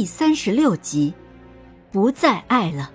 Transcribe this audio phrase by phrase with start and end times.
[0.00, 1.12] 第三十六集，
[1.92, 2.90] 不再爱了。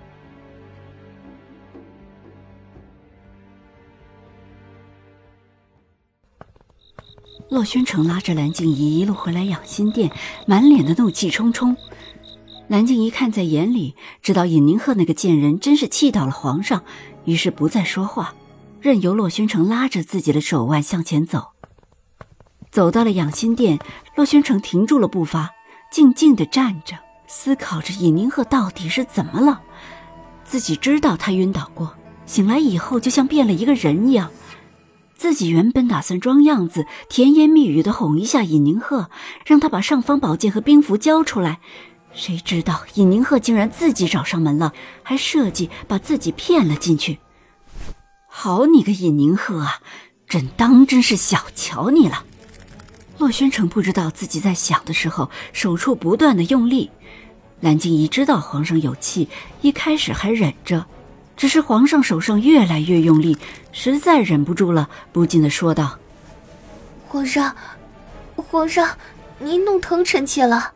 [7.48, 10.10] 洛宣城拉着蓝静怡一路回来养心殿，
[10.48, 11.76] 满脸的怒气冲冲。
[12.66, 16.82] 蓝静怡看在眼里，知道尹宁鹤那个贱人真是气到了皇上，
[17.24, 18.34] 于是不再说话，
[18.80, 21.52] 任由洛宣城拉着自己的手腕向前走。
[22.72, 23.78] 走到了养心殿，
[24.16, 25.52] 洛宣城停住了步伐。
[25.90, 29.62] 静静的站着，思考着尹宁鹤到底是怎么了。
[30.44, 31.94] 自己知道他晕倒过，
[32.26, 34.30] 醒来以后就像变了一个人一样。
[35.16, 39.08] 自己原本打算装样子，甜言蜜语的哄一下尹宁鹤，
[39.46, 41.58] 让他把尚方宝剑和兵符交出来。
[42.12, 47.18] 谁知道尹宁鹤竟然自己找上门了，还设计把自己骗了进去。
[48.28, 49.80] 好你个尹宁鹤啊，
[50.28, 52.24] 朕当真是小瞧你了。
[53.18, 56.90] 洛宣城不知道自己在想的时候，手处不断的用力。
[57.60, 59.28] 蓝静怡知道皇上有气，
[59.62, 60.84] 一开始还忍着，
[61.36, 63.38] 只是皇上手上越来越用力，
[63.72, 65.98] 实在忍不住了，不禁的说道
[67.08, 67.56] ：“皇上，
[68.36, 68.98] 皇上，
[69.38, 70.74] 您弄疼臣妾了。”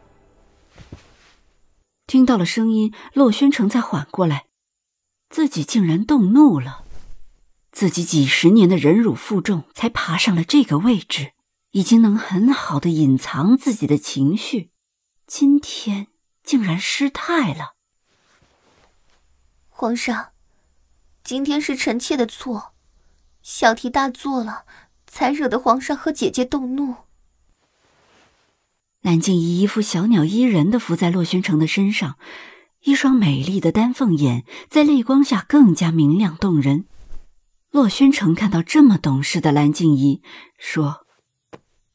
[2.08, 4.46] 听到了声音，洛宣城才缓过来，
[5.28, 6.84] 自己竟然动怒了，
[7.70, 11.32] 自己几十年的忍辱负重，才爬上了这个位置。
[11.72, 14.70] 已经能很好的隐藏自己的情绪，
[15.26, 16.08] 今天
[16.42, 17.76] 竟然失态了。
[19.68, 20.30] 皇上，
[21.22, 22.72] 今天是臣妾的错，
[23.40, 24.64] 小题大做了，
[25.06, 26.96] 才惹得皇上和姐姐动怒。
[29.00, 32.18] 蓝静怡一副小鸟依人的伏在洛宣城的身上，
[32.80, 36.86] 一双美丽的丹凤眼在泪光下更加明亮动人。
[37.70, 40.20] 洛宣城看到这么懂事的蓝静怡，
[40.58, 41.06] 说。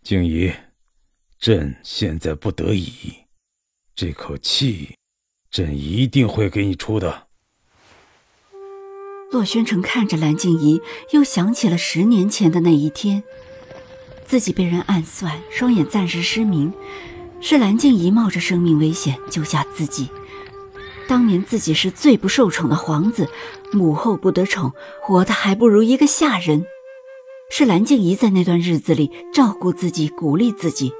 [0.05, 0.53] 静怡，
[1.39, 3.11] 朕现在不得已，
[3.95, 4.95] 这口气，
[5.49, 7.25] 朕一定会给你出的。
[9.31, 10.79] 洛宣城看着蓝静怡，
[11.09, 13.23] 又想起了十年前的那一天，
[14.27, 16.71] 自己被人暗算，双眼暂时失明，
[17.41, 20.09] 是蓝静怡冒着生命危险救下自己。
[21.07, 23.27] 当年自己是最不受宠的皇子，
[23.71, 24.71] 母后不得宠，
[25.01, 26.67] 活的还不如一个下人。
[27.49, 30.93] 是蓝静怡在那段日子里照顾自己、鼓励自己。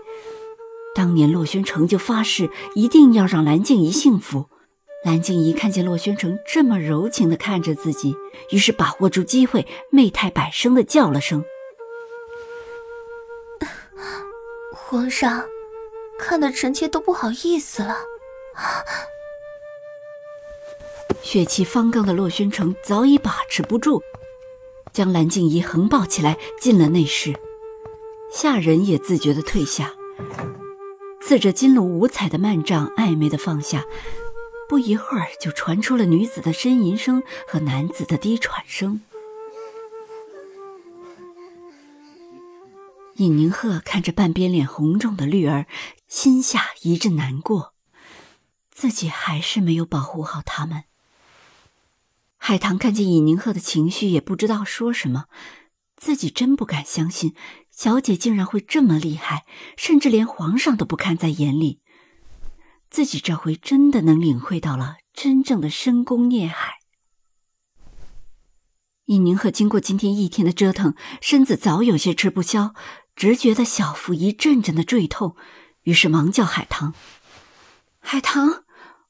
[0.93, 4.45] 当年洛宣城就发誓一定要让蓝静怡幸福。
[5.03, 8.15] 蓝静怡看见洛宣城这么柔情地看着自己，
[8.49, 11.43] 于是把握住机会，媚态百生地叫了声
[14.73, 15.45] ：“皇上，
[16.17, 17.97] 看得臣妾都不好意思了。”
[21.21, 24.01] 血气方刚的洛宣城早已把持不住。
[24.95, 27.35] 将蓝静怡横抱起来进了内室，
[28.31, 29.93] 下人也自觉地退下。
[31.21, 33.83] 刺着金龙五彩的幔帐暧昧地放下，
[34.69, 39.01] 不一会儿就传出了女子的呻吟声和男子的低喘声。
[43.15, 45.65] 尹宁鹤看着半边脸红肿的绿儿，
[46.07, 47.73] 心下一阵难过，
[48.71, 50.85] 自己还是没有保护好他们。
[52.37, 55.25] 海棠看见尹宁鹤的情绪，也不知道说什么。
[55.95, 57.33] 自己真不敢相信，
[57.71, 59.45] 小姐竟然会这么厉害，
[59.77, 61.81] 甚至连皇上都不看在眼里。
[62.89, 66.75] 自己这回真的能领会到了真正的深宫孽海。
[69.05, 72.73] 尹宁鹤经过今天一天的折腾，身子早有些吃不消，
[73.15, 75.35] 直觉得小腹一阵阵的坠痛，
[75.83, 76.93] 于是忙叫海棠
[77.99, 78.63] ：“海棠，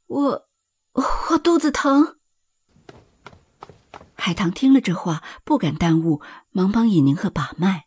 [0.07, 0.47] 我
[1.31, 2.17] 我肚子疼。”
[4.15, 6.21] 海棠听了这话，不敢耽误，
[6.51, 7.85] 忙帮尹宁鹤把脉。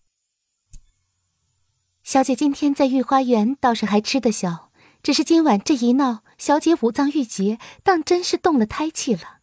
[2.03, 4.71] 小姐今天在御花园倒是还吃得消，
[5.03, 9.39] 只是今晚这一闹，小姐五脏郁结，当真是动了胎气了。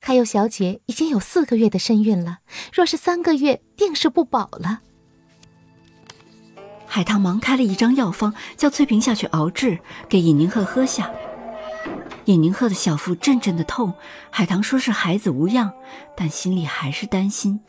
[0.00, 2.40] 还有小姐已经有四个月的身孕了，
[2.72, 4.80] 若是三个月，定是不保了。
[6.86, 9.78] 海棠忙开了一张药方，叫翠萍下去熬制，
[10.08, 11.10] 给尹宁鹤喝下。
[12.26, 13.92] 尹宁鹤的小腹阵阵的痛，
[14.30, 15.72] 海棠说是孩子无恙，
[16.16, 17.60] 但心里还是担心。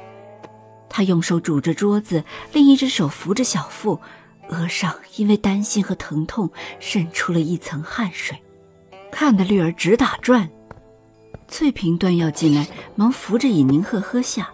[0.89, 2.23] 他用手拄着桌子，
[2.53, 3.99] 另一只手扶着小腹，
[4.49, 6.49] 额上因为担心和疼痛
[6.79, 8.37] 渗出了一层汗水。
[9.11, 10.49] 看得绿儿直打转。
[11.47, 14.49] 翠萍端药进来，忙扶着尹宁鹤喝下。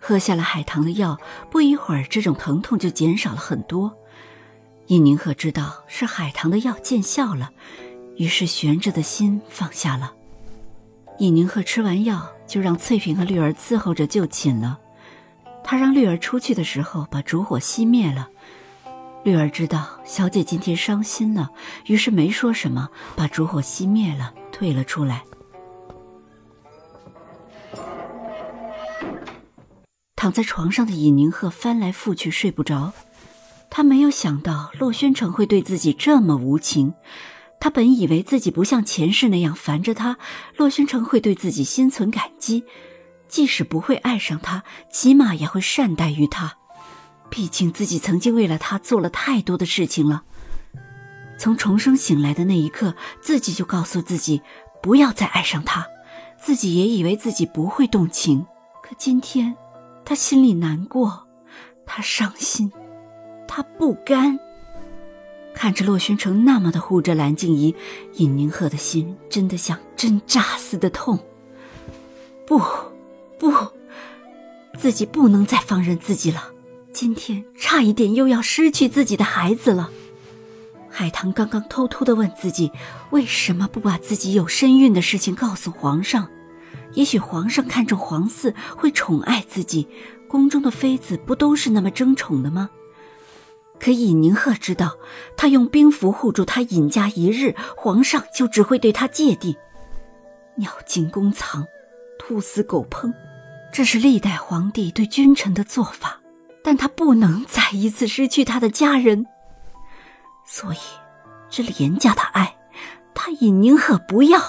[0.00, 1.18] 喝下了海棠的药，
[1.50, 3.94] 不一会儿，这种疼痛就减少了很多。
[4.86, 7.50] 尹宁鹤知道是海棠的药见效了，
[8.16, 10.12] 于是悬着的心放下了。
[11.18, 14.78] 尹宁鹤吃完药，就让翠萍和绿儿伺候着就寝了。
[15.64, 18.28] 他让绿儿出去的时候把烛火熄灭了。
[19.24, 21.50] 绿儿知道小姐今天伤心了，
[21.86, 25.24] 于是没说什么，把烛火熄灭了，退了出来。
[30.14, 32.92] 躺在床上的尹宁鹤翻来覆去睡不着，
[33.68, 36.94] 他没有想到洛宣城会对自己这么无情。
[37.58, 40.18] 他本以为自己不像前世那样烦着他，
[40.56, 42.64] 洛宣城会对自己心存感激，
[43.28, 46.56] 即使不会爱上他，起码也会善待于他。
[47.28, 50.22] 毕竟自己曾经为了他做了太多的事情了。
[51.38, 54.40] 从重生醒来的那一刻，自己就告诉自己
[54.80, 55.86] 不要再爱上他，
[56.38, 58.46] 自己也以为自己不会动情。
[58.82, 59.56] 可今天，
[60.04, 61.26] 他心里难过，
[61.84, 62.70] 他伤心，
[63.48, 64.38] 他不甘。
[65.56, 67.74] 看着洛宣城那么的护着蓝静怡，
[68.16, 71.18] 尹宁鹤的心真的像针扎似的痛。
[72.46, 72.60] 不，
[73.38, 73.50] 不，
[74.78, 76.52] 自己不能再放任自己了。
[76.92, 79.90] 今天差一点又要失去自己的孩子了。
[80.90, 82.70] 海棠刚刚偷偷的问自己，
[83.10, 86.28] 为什么不把自己有身孕的事情告诉皇上？
[86.92, 89.88] 也许皇上看中皇嗣，会宠爱自己。
[90.28, 92.68] 宫中的妃子不都是那么争宠的吗？
[93.78, 94.96] 可尹宁鹤知道，
[95.36, 99.56] 他用兵符护住他尹家一日，皇上就只会对他芥蒂。
[100.56, 101.66] 鸟尽弓藏，
[102.18, 103.12] 兔死狗烹，
[103.72, 106.20] 这是历代皇帝对君臣的做法。
[106.64, 109.24] 但他不能再一次失去他的家人，
[110.44, 110.78] 所以，
[111.48, 112.56] 这廉价的爱，
[113.14, 114.40] 他尹宁鹤不要。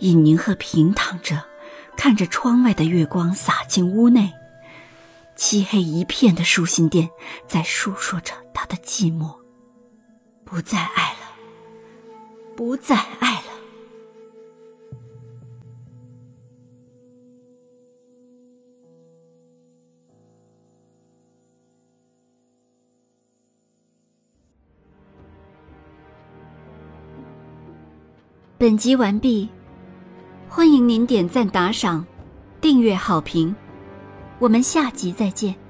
[0.00, 1.42] 尹宁鹤平躺着，
[1.96, 4.30] 看着窗外的月光洒进屋内。
[5.36, 7.08] 漆黑一片的书信殿，
[7.46, 9.34] 在诉说着他的寂寞。
[10.44, 11.18] 不再爱了，
[12.56, 13.42] 不再爱了。
[28.56, 29.48] 本集完毕，
[30.48, 32.06] 欢迎您点赞、打赏、
[32.60, 33.54] 订阅、好评。
[34.38, 35.63] 我们下集再见。